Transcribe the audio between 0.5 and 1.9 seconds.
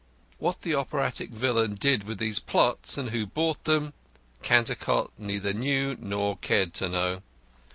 the operatic villain